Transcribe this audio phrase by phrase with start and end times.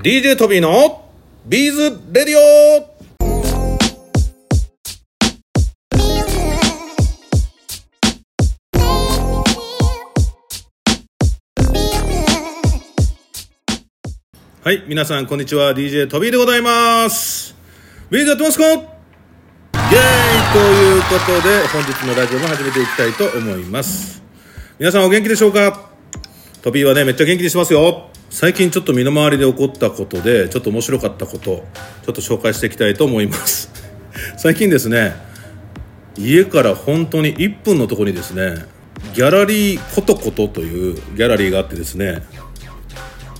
[0.00, 1.10] DJ トビーの
[1.44, 2.96] ビーズレディオ
[14.62, 15.74] はい、皆さんこんにちは。
[15.74, 17.56] DJ トビーでございます。
[18.08, 18.64] ビーズやってますか？
[18.66, 18.82] イエーイ
[20.52, 24.22] ということで、本日のラジオも始めていきたいと思います。
[24.78, 25.90] 皆さんお元気でしょうか？
[26.62, 28.10] トビーはね、めっちゃ元気にしますよ。
[28.30, 31.44] 最近ちょっと身の回りで起こったことで、ちょっと面白かったこと、
[32.04, 33.70] ちょっと紹介していきたいと思います。
[34.36, 35.14] 最近ですね、
[36.16, 38.66] 家から本当に1分のとこにですね、
[39.14, 42.22] ギャラリーコトコトというギャラリーがあってですね、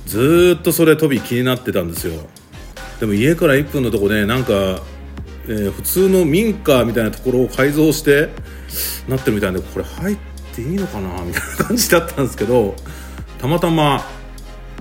[0.07, 2.15] ずっとそれトビー気になってたんですよ。
[2.99, 4.81] でも家から1分のとこでなんか、
[5.47, 8.29] えー普通の民家みたいなところを改造して
[9.09, 10.17] なってるみたいでこれ入っ
[10.55, 12.77] ていいのかなみたいな感じだったんですけど
[13.39, 14.05] たまたま、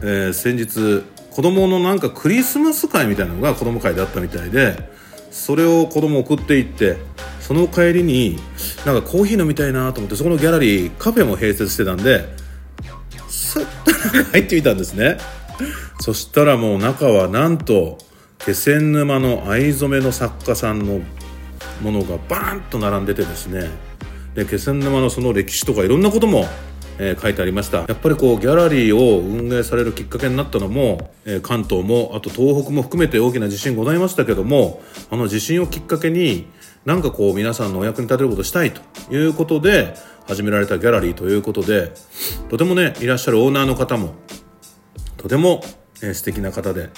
[0.02, 4.76] えー先日子供のなんかクリスマス会みたいなのが子供会であったみたいで
[5.30, 6.98] それを子供送っていって
[7.42, 8.38] その帰りに
[8.86, 12.26] なんかコーヒー飲みたいなと思ってそこのギャラリーカフェも併設してたんで
[13.28, 15.18] スッと入ってみたんですね。
[16.00, 17.98] そしたらもう中はなんと
[18.40, 21.02] 気仙沼の藍染めの作家さんの
[21.82, 23.70] ものがバーンと並んでてですね。
[24.34, 26.46] で気仙沼のその歴史とかいろんなことも、
[27.00, 27.80] えー書いてありました。
[27.80, 36.48] やっぱりこうギャラリーを運営されるきっかけになったのも、えー関東もあと東北も含めて大きな地震ございましたけどもあの地震をきっかけに
[36.86, 38.82] なんかこう皆さんのお役に立てることしたいと
[39.14, 39.94] いうことで
[40.26, 41.92] 始められたギャラリーということで
[42.50, 44.16] とてもねいらっしゃるオーナーの方も
[45.18, 45.62] とても、
[46.02, 46.90] えー素敵な方で、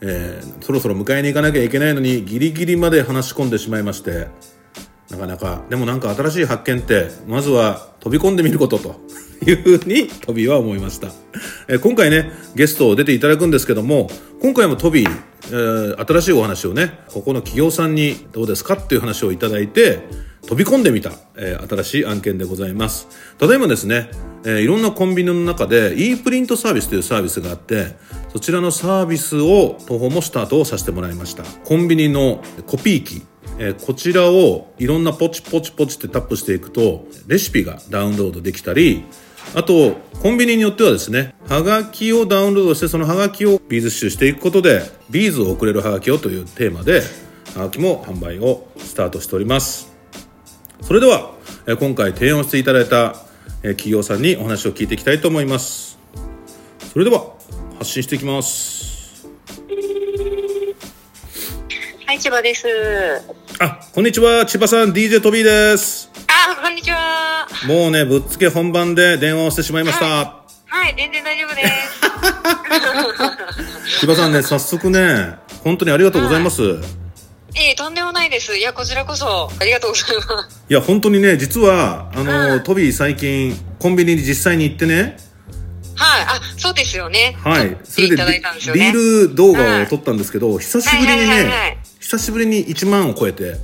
[0.00, 4.28] えーそろそろ迎えに行かなきゃいけないのにギリギリまで話し込んでしまいまして
[5.10, 5.62] なかなか。
[5.68, 9.00] でもなんか新しい発見ってまずは飛び込んでみることと。
[9.44, 11.08] いうふうにトビーは思いました、
[11.68, 14.08] え今回ねゲストを出ていただくんですけども
[14.40, 15.10] 今回もトビー、
[15.46, 20.06] えー新しいお話をねここの企業さんにどうですかっていう話をいただいて
[20.46, 23.08] 飛び込んでみた、えー新しい案件でございます。
[23.38, 24.10] ただいまですね、
[24.44, 27.96] えーいろんなコンビニの中で e プリントサービスというサービスがあって
[28.32, 31.42] そちらのサービスを当方もスタートをさせてもらいました。
[31.64, 33.22] コンビニのコピー機。
[33.62, 39.04] えーこちらをいろんなポチポチポチってタップしていくとレシピがダウンロードできたり
[39.54, 47.02] あとコンビニによってはですねはがきをダウンロードしてそのはがきをビーズ刺繍していくことでビーズを送れるはがきをというテーマで
[47.54, 49.92] はがきも販売をスタートしております。
[50.80, 51.30] それでは
[51.66, 53.14] えー今回提案していただいた
[53.62, 55.98] えー企業さんにお話を聞いていきたいと思います。
[56.92, 57.32] それでは
[57.78, 59.28] 発信していきます。
[62.06, 62.66] はい、千葉です。
[63.64, 67.46] あこんにちは千葉さん DJ トビーですあ、こんにちは。
[67.68, 70.06] もうね、ぶっつけ本番で電話をしてしまいました。
[70.66, 71.62] はい、全然大丈夫で
[73.86, 74.00] す。
[74.00, 76.60] 千葉さんね、早速ね、本当にありがとうございます。
[76.60, 76.64] い
[77.54, 78.56] ええ、とんでもないです。
[78.56, 80.60] いや、こちらこそ、ありがとうございます。
[80.68, 85.18] や、本当にね、実は、あの、うんトビー最近、コンビニに実際に行ってね、
[85.94, 87.36] はい、あ、そうですよね。
[87.44, 88.42] はい、それでね。
[88.74, 88.92] リー
[89.28, 93.54] ル動画を撮ったんですけど、久しぶりにはいはいはいはねい、久しぶりに1万を超えて、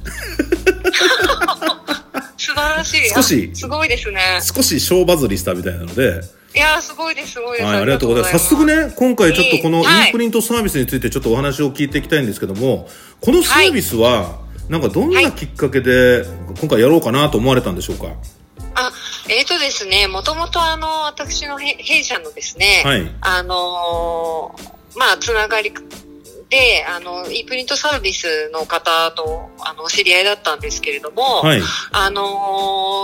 [2.38, 3.08] 素晴らしい。
[3.10, 4.40] 少しあすごいですね。
[4.40, 6.22] 少し小バズりしたみたいなので、
[6.54, 7.66] いや、すごいです、すごいです。
[7.66, 8.48] はい、ありがとうございます。
[8.48, 12.88] 早速ね、今回ちょっとこのええはい e プリントサービスについてちょっとお話を聞いていきたいんですけども、
[13.20, 16.24] このサービスは、なんかどんなきっかけで
[16.58, 18.06] 今回やろうかなと思われたんでしょうか？
[18.76, 18.90] あ、
[19.28, 23.14] えっ、とですね、もともとあの、私のへ弊社のですね、はい。
[23.20, 25.70] あのーまあ、つながり
[26.50, 31.62] で、あの、e プリントサービスの方と、あの、お知り合いだったんですけれども、はい。
[31.92, 32.22] あの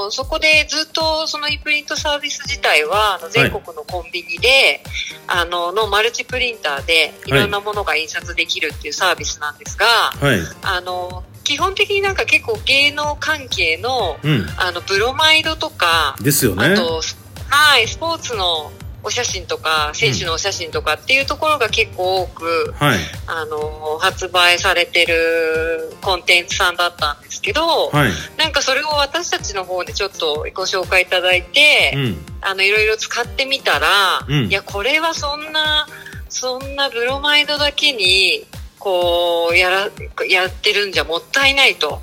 [0.09, 4.83] ーそこでずっとその e プリントサービス自体は、あの全国のコンビニで、
[5.27, 10.38] あの、のマルチプリンターでいろんなものが印刷できるっていうサービスなんですが、はい。
[10.62, 14.47] あの、基本的になんか結構芸能関係の、うん。
[14.56, 16.66] あの、ブロマイドとか、ですよね。
[16.66, 17.03] あと、
[17.49, 18.72] はい、スポーツの
[19.04, 22.98] お写真とか、選手のお写真とかっていうところが結構多く、はい。
[23.26, 28.10] あの、発売されてるコンテンツさんだったんですけど、はい。
[28.39, 32.27] なんかそれを私たちの方でちょっとご紹介いただいて、うん。
[32.41, 35.86] あの、いろいろ使ってみたら、うんいや、これはそんな、
[36.30, 38.47] そんなブロマイドだけに、
[38.78, 39.91] こう、やら、
[40.28, 42.00] やってるんじゃもったいないと。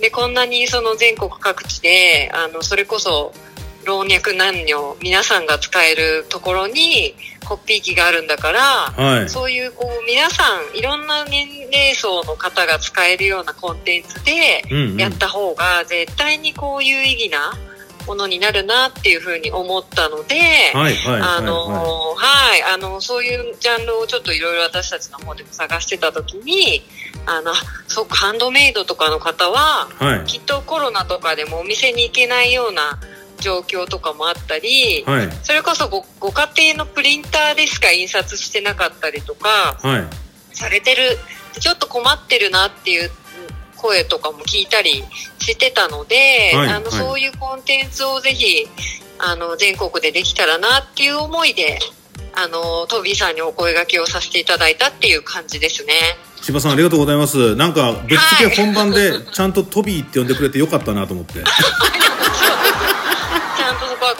[0.00, 3.32] で、こんなにその全国各地で、あの、それこそ、
[3.88, 7.14] 老若男女、皆さんが使えるところに、
[7.48, 9.28] コピー機があるんだから、はい。
[9.30, 10.44] そういう、こう、皆さ
[10.74, 14.62] ん、いろんな年齢層の方が使えるようなコンテンツで。
[14.98, 17.54] やった方が、絶対にこう有意義な、
[18.06, 20.36] ものになるなっていうふうに思ったので、
[20.72, 26.82] はいあのははい、あの、そういうジャンルをちょっといろいろ私たちの方でも探してた時に、
[27.26, 27.54] あの、あ
[27.86, 32.98] そうか、ハンドメイドとかの方は、いはいきっとコロナとかでもお店に行けないような
[33.40, 35.28] 状況とかもあったり、はい。
[35.42, 40.54] それこそごご家庭のプリンターでしか印刷してなかったりとかはい。
[40.54, 41.18] されてる
[41.60, 43.10] ちょっと困ってるなっていう
[43.76, 45.04] 声とかも聞いたり
[45.38, 46.16] してたので、
[46.54, 46.76] はいはい。
[46.76, 48.66] あのそういうコンテンツをぜひ
[49.18, 51.78] あの全国でできたらなっていう思いで
[52.34, 55.92] あのトビーさんにお声掛けをさせていただいたっていう感じですね。
[56.40, 57.56] 千葉さんありがとうございます。
[57.56, 61.42] なんかぶっつけ本番でちゃんとトビーって呼んでくれてよかったなと思って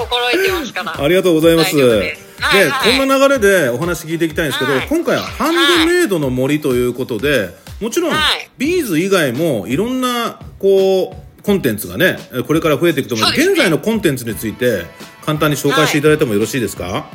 [0.09, 1.05] 心得てますから。
[1.05, 1.77] ありがとうございます。
[1.77, 4.89] はいで、はいこんな流れでお話聞いていきたいんですけど、はい。
[4.89, 7.51] 今回はハンドメイドの森ということで、
[7.81, 8.51] もちろん、はい。
[8.59, 12.17] ビーズ以外もいろんなこうコンテンツがね
[12.47, 13.27] これから増えていくと思う。
[13.27, 13.53] そうですね。
[13.55, 14.85] 現在のコンテンツについて
[15.25, 17.07] 簡単に紹介していただいてもよろしいですか、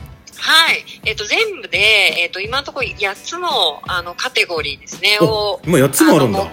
[0.43, 0.83] はい。
[1.05, 1.77] えっ、と、全部で、
[2.19, 6.39] えっ、と、今のところ8つの、あの、カテゴリーですね、おを、今8つもあるんだ。
[6.39, 6.49] はい、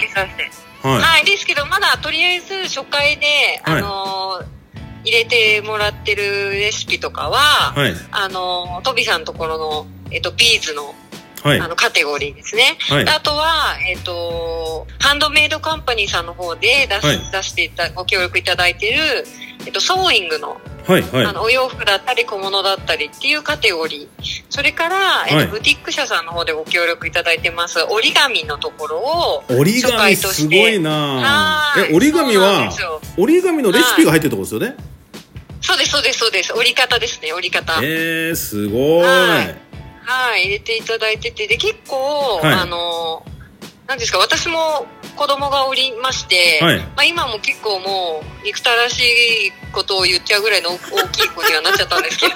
[0.83, 1.25] はい。
[1.25, 3.27] ですけど、まだ、とりあえず、初回で、
[3.65, 3.79] はい。
[3.79, 4.60] あのー
[5.05, 7.95] 入れてもらってるレシピとかは、はい。
[8.13, 10.95] あのートビさんのところの、えっ、と、ビーズの、
[11.43, 11.61] はい。
[11.61, 12.77] あの、カテゴリーですね。
[12.81, 13.09] はい。
[13.09, 17.19] あとは、えっ、と、ハンドメイドカンパニーさんの方で出し、はい。
[17.33, 19.25] 出していた、ご協力いただいてる、
[19.67, 21.27] えっ、と、ソーイングの、はいはい。
[21.27, 24.45] あのお洋服だったり小物だったりっていうカテゴリー。
[24.49, 25.47] それから、えっとはい。
[25.47, 30.33] ブティック社さんの方でご協力いただいてます折り紙のところを折り紙初回として。
[30.33, 31.93] すごいなはい。
[31.93, 32.73] え折り紙は
[33.17, 34.77] 折り紙のレシピが入ってるところですよね、
[35.71, 36.53] そうですそうですそうです。
[36.53, 37.79] 折り方ですね折り方。
[37.81, 39.03] えー、すごい。
[39.03, 39.55] はい。
[40.03, 41.47] はい入れていただいてて。
[41.47, 42.55] で結構、はい。
[42.55, 43.25] あの
[43.87, 44.87] なんですか私も
[45.17, 46.79] 子供がおりまして、はい。
[46.79, 52.27] まあ、今も結構もう憎たらしいことを言っちゃうぐらいの 大きい子にはなっちゃったんですけ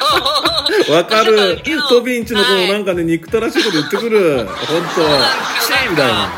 [0.87, 0.95] ど。
[0.95, 1.61] わかる。
[1.89, 4.47] トビンチの子もはいなんかね憎たらしいこと言ってくる。
[4.47, 5.91] 本当そうなんですよ。
[5.91, 6.33] みたいな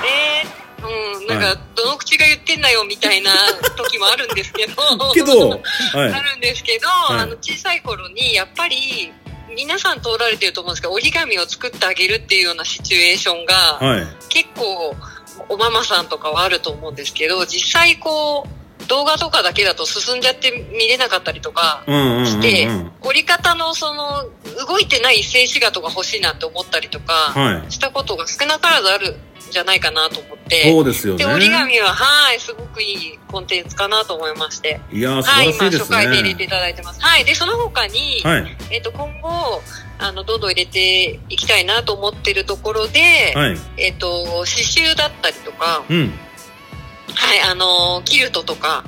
[1.39, 1.59] なんか、はい。
[1.75, 3.33] どの口が言ってんだよみたいな
[3.77, 4.75] 時もあるんですけど。
[5.15, 5.59] けど、は
[5.95, 6.91] あい、るんですけど、い。
[7.19, 9.13] あの、小さい頃に、やっぱり、
[9.55, 14.97] 皆さん通られてると思うんですけど、折り紙を作ってあげるっていうようなシチュエーションが、はい、結構、
[15.49, 18.57] おママさんとかはあると思うんですけど、実際こう、
[18.89, 24.25] 動画とかだけだと進んじゃって見れなかったりとかして、うん、折り方のその、
[24.67, 30.71] 動いてない静止画とか欲しいなって思ったりとか、はい、したことが少なからずあるんじゃないかなと思って。
[30.71, 34.81] そうですよねで、折り紙は、はい、すごくいいコンテンツかなと思いまして。
[34.93, 37.01] いやー素はい、今、晴らしいです初回で入れていねただいてます。
[37.01, 39.63] はい、で、その他に、はいえっ、と、今後、
[39.99, 46.13] あの、どんどん入れていきたいなと思ってるところで、はいえっ、と、刺繍だったりとか、うん
[47.15, 48.85] はい、あの、キルトとか、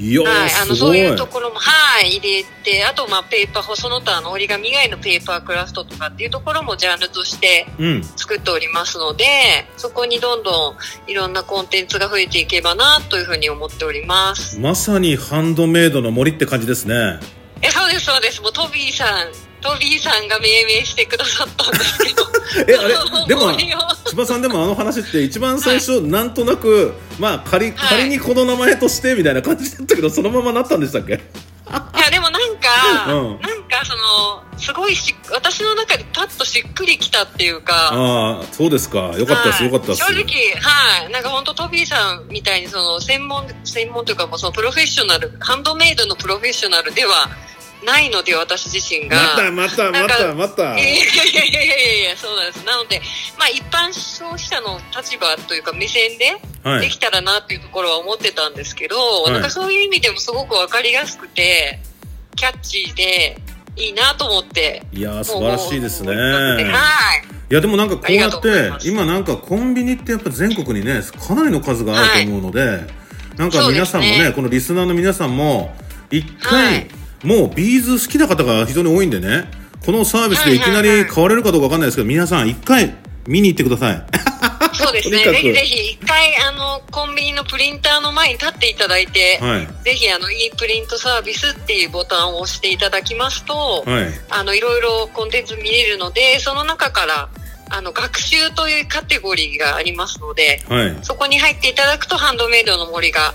[0.00, 9.24] いやー、はい、あの、そういうところも、はい、入れて、あと、まあ、ペーパー、その他の折り紙以外のペーパークラフトとかっていうところもジャンルとしてうん作っておりますので、
[9.76, 10.76] そこにどんどん
[11.06, 14.58] いろんなコンテンツが増えていけばな、というふうに思っております。
[14.58, 17.20] まさにハンドメイドの森って感じですね
[17.62, 18.40] え、そうです、そうです。
[18.40, 22.22] もうトビーさん、トビーさんが命名してくださったんですけど。
[22.66, 22.94] えあれ？
[23.28, 23.70] でも千
[24.16, 31.14] 葉さんでもあの話って一番最初、なんとなくまあ仮仮にこの名前としてみたいな感じだったけどそのままなったんでしたっけ？
[31.14, 33.40] いや、でもなんか、うん。
[33.40, 38.98] なんかその、すごいし、私の中でパッとしっくりきたっていうか、ああそうですか。
[39.16, 39.72] よかったです、はい。
[39.72, 39.98] よかったです。
[39.98, 40.24] 正直、
[40.60, 41.12] はい。
[41.12, 47.28] なんか本当トビーさんみたいにその専門、専門というかもうそのプロフェッショナル、ハンドメイドのプロフェッショナルでは
[47.84, 49.16] ないので私自身が。
[49.16, 52.64] またまたまたまたいやいやいやいやいやいや、そうなんです。
[52.64, 53.00] なので、
[53.38, 58.96] まあ一般消費者の立場というか目線ではいできたらなっていうところは思ってたんですけど、
[59.28, 61.80] いなんかそういう意味でもすごくわかりやすくて、
[62.36, 63.38] キャッチーで
[63.76, 64.82] いいなと思って。
[64.92, 66.64] いやー素晴らしいですねはい。
[67.50, 72.86] いやでもなんかこうやって今なんかコンビニってやっぱ全国にねかなりの数があると思うので、
[73.36, 75.74] なんか皆さんもねねこのリスナーの皆さんも
[76.10, 76.86] 一は回、い
[77.24, 79.50] もうビーズ好きな方が非常に多いんでね。
[79.84, 82.94] このサービスでいきなり買われるかどうかわかんないですけど皆さん一回
[83.26, 84.04] 見に行ってください。
[84.72, 85.24] そうですね。
[85.24, 89.68] ぜひぜひ、一回、あの、コンビニのプリンターの前に立っていただいて、はい。
[89.84, 94.06] ぜひ、あの、e プリントサービスっていうボタンを押していただきますと、はい。
[94.30, 97.28] あの、いろいろコンテンツ見れるので、その中から、
[97.68, 100.96] あの、学習というカテゴリーがありますので、はい。
[101.02, 103.34] そこに入っていただくと、ハンドメイドの森が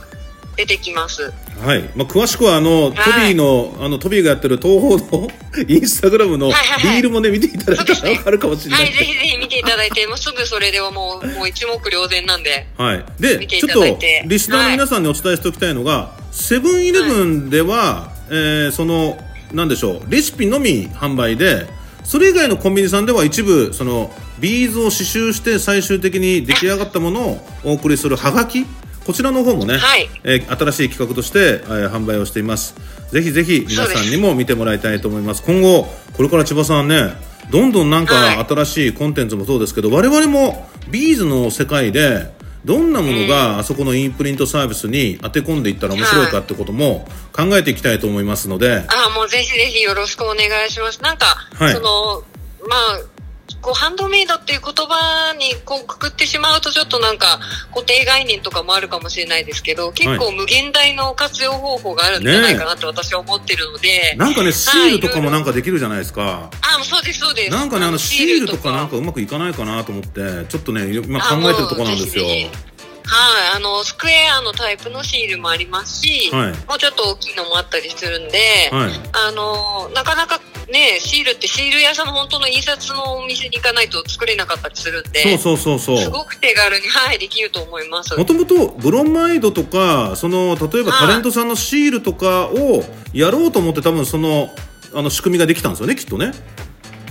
[0.55, 1.31] 出てきます。
[1.61, 5.29] はい、まあ、詳しくはあの、トビーのあのトビーがやってる東宝の
[5.67, 6.99] インスタグラムのリはいはいはい。
[6.99, 12.67] ールもね見ていただいたらわかるかもしれなはい、いぜひぜひ見ていただいて、もうすぐそれではもう、もう一目瞭然なんで。
[12.77, 19.17] はい、でちょったとリスナーの皆さんにお伝えしておきたいのが、セブンイレブンでは、えーその
[19.53, 21.65] なんでしょうレシピのみ販売で
[22.03, 28.65] それ以外のコンビニさんでは一部そのビーズを刺繍して最終的に出来上がったものをお送りするハガキ
[29.05, 30.09] こちらの方もね、はい。
[30.23, 32.75] えー新しい企画として、えー販売をしています。
[33.11, 35.43] ぜひぜひ皆さんにも見てもらいたいと思います。
[35.43, 37.13] 今後これから千葉さんね
[37.51, 38.45] どんどんなんかはい。
[38.45, 42.33] 新しいコンテンツもそうですけど、我々もビーズの世界で
[42.65, 50.99] どんなものがあそこのインプリントサービスに当て込んでいったら面白いかってことも考えていきたいと思いますので、あもうぜひぜひよろしくお願いします。
[51.03, 51.73] なんか、はい。
[51.73, 52.23] その、
[52.67, 52.99] まあ、
[53.61, 57.39] こう、ハンドメイドっていう言葉にこうくくってしまうとちょっとなんか
[57.73, 66.49] 固定概念とかもあるかもしれないですけど、結構無限大の活用方法があるんじゃないかなって私は思ってるので、なんかねシールとかもなんかできるじゃないですか。
[66.61, 67.51] あ、そうです、そうです。
[67.51, 72.25] なんかねあのシールとかなんかかうまくいかないかなと思ってちょっとね今考えてるところなんですよ。
[73.07, 78.37] はい、あの、スクエアのタイプのシールもありますし、はいもうちょっと大きいのもあったりするんで、
[78.71, 78.91] はい
[79.27, 80.39] あの、なかなか
[80.71, 86.05] ね、シールってシール屋さんの本当の印刷のお店に行かないと作れなかったりするんで、そうそうそうそう。
[86.05, 88.15] すごく手軽に、はい、できると思います。
[88.15, 92.83] もともとブロマイドとかその例えばタレントさんのシールとかを
[93.13, 94.49] やろうと思って多分その
[94.93, 96.31] あの仕組みができたんですよねきっとね。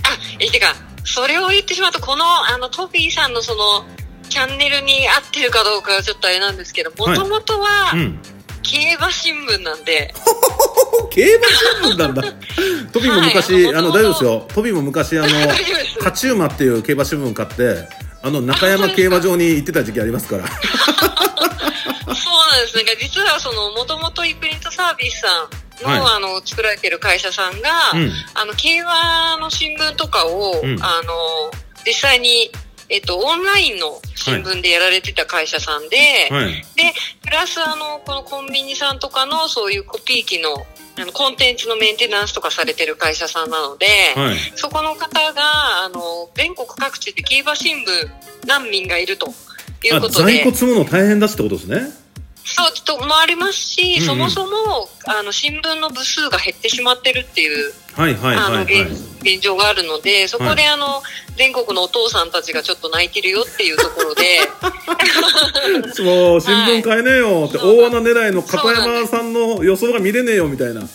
[0.03, 3.85] あ、え、てか、それを言ってしまうと、この、あの、トピーさんのその、
[4.35, 8.19] チャンネルに合ってるかどうかはちょっとあれなんですけど、もともとはう、ん。
[8.63, 10.13] 競馬新聞なんで、
[11.09, 12.21] 競馬新聞なんだ。
[12.91, 14.47] トビも昔、はいあの大丈夫ですよ。
[14.53, 15.27] トビも昔あの
[15.99, 17.87] 勝ち馬っていう競馬新聞買って。
[18.23, 20.43] あの中山競馬場に行ってた時期ありますから。
[20.49, 20.63] そう
[22.51, 22.75] なんです。
[22.75, 25.47] なんか実はその、もともとイプリントサービスさ
[25.79, 31.51] んの、はいあの、作られてる会社さんが、うんあの、競馬の新聞とかを、うんあの、
[31.85, 32.49] 実際に、
[32.89, 35.97] えっと、オンラインの新聞でやられてた会社さんで、
[36.29, 36.53] はい。
[36.75, 40.65] で、プラスあの、このコンビニさんとかのそういうコピー機の、
[40.97, 44.35] あの、コンテンツのメンテナンスとかされてる会社さんなので、はい。
[44.55, 49.33] そこの方が、あの、全国各地で競馬新聞難民がいると
[49.83, 50.33] いうあことで。
[50.33, 52.05] 在庫積むの大変だしってことですね。
[52.45, 58.65] そう、ともありますし、うんうんそもそも、あの、新聞の部数が減ってしまってるっていう、はいはいあの、はい。
[58.65, 58.81] はい。
[58.83, 61.01] 現現状があるので、そこで、あの、
[61.35, 64.39] 全国のお父さんたちがちょっと泣いてるよっていうところで、
[66.03, 70.87] もう新聞買えねえよって、大穴狙いの片山さんの予想が見れねえよみたいな。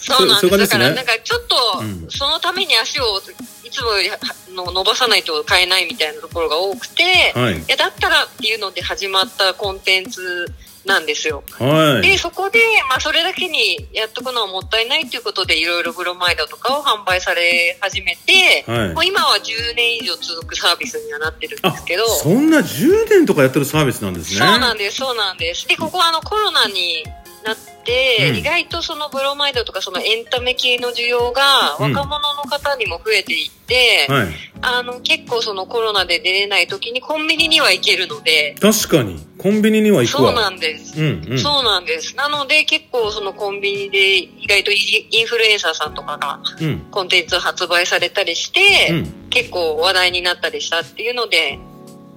[0.00, 0.58] そうなんです。
[0.58, 2.06] だから、なんかちょっと、うん。
[2.08, 3.20] そのために足を
[3.64, 7.58] いつもの伸ばさないと買えないみたいなところが多くて、はい。
[7.58, 10.52] いや、だったらっていうので始まったコンテンツ
[10.88, 11.44] なんですよ。
[11.58, 12.18] で、はい。
[12.18, 24.40] そこで、まあ、それだけにやっとくのはもったいないということで、いろいろブロマイドとかを販売され始めて、はいもう今は10年以上続くサービスにはなってるんあですけど、そんな10年とかやってるサービスなんですね。
[24.40, 25.68] そうなんです、そうなんです。
[25.68, 27.04] で、ここはあのコロナに
[27.44, 34.28] なって、うん意外とそのブロマイドとかそのエンタメ系の需要がうん若者の方にも増えていって、はい。
[34.60, 39.27] あの結構そのコロナで出れない時にコンビニには行けるので、確かに。
[39.38, 40.32] コンビニには行くわ。
[40.32, 41.00] そうなんです。
[41.00, 41.38] うんうん。
[41.38, 42.16] そうなんです。
[42.16, 46.80] なので結構そのコンビニで意外とイインフルエンサーさんとかがうん。
[46.90, 51.58] コンテンツ発売されたりして、うん結構話題になったりしたっていうので、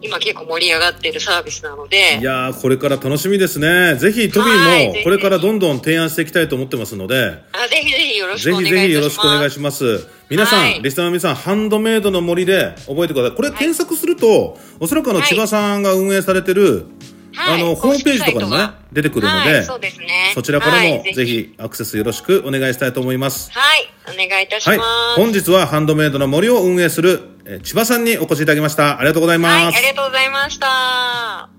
[0.01, 3.96] 今結構盛り上がってるサービスなので、いやー、これから楽しみですね。
[3.96, 8.75] ぜひ、トビーもこれからどんどん提案していきたいと思ってますので、あぜひぜひよろしぜくお願いします。
[8.78, 10.08] ひぜひよろしくお願いします。
[10.30, 13.36] 皆さん、はいリスナーの皆さん、ハンドメイドの森で覚えてください。
[13.36, 16.86] これ検索すると、おそらくあの、はい千葉さんが運営されてる、
[17.34, 20.32] はいあの、ホームページとかにもね出てくるので、はい、そうですね。
[20.34, 23.52] そちらからはいもぜひアクセスよろしくお願いしたいと思います。
[23.52, 24.84] はい、お願いいたしはいま
[25.16, 25.22] す。。
[25.22, 29.00] 本日はハンドメイドの森を運営する、えー千葉さんにお越しいただきました。
[29.00, 29.78] ありがとうございはい、ます。
[29.78, 31.50] ありがとうございました。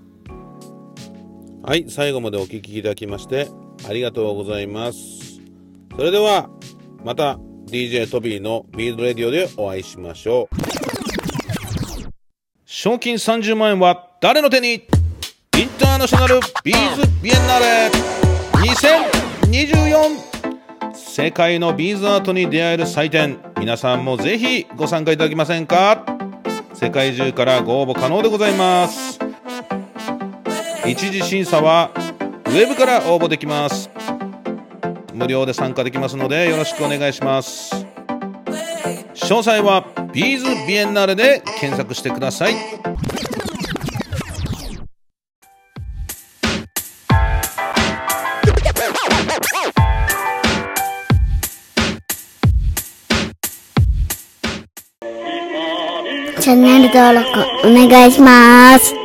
[1.65, 3.47] はい、最後までお聞きいただきまして
[3.87, 4.99] ありがとうございます。
[5.95, 6.49] それでは
[7.03, 7.37] また
[7.67, 10.55] DJ トビーのビールドレディオでお会いしましょう。
[12.65, 14.87] 賞金30万円は誰の手に？
[15.55, 17.91] インターナショナルビーズビエンナーレ
[19.51, 23.37] 2024世界のビーズアートに出会える祭典。
[23.59, 26.05] 皆さんもぜひご参加いただけませんか？
[26.73, 29.19] 世界中からご応募可能でございます。
[30.87, 33.91] 一次審査はウェブから応募できます。
[35.13, 37.85] 無料で参加できますのでよろしくお願いします。
[39.13, 42.55] 詳細はビーズビエンナーレで検索してください。
[56.93, 57.27] 登録
[57.67, 59.02] お願いします。